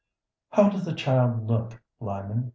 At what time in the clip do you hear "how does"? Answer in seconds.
0.49-0.83